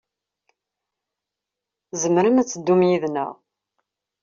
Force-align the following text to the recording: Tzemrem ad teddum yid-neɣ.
Tzemrem 1.89 2.35
ad 2.41 2.47
teddum 2.47 2.81
yid-neɣ. 2.89 3.31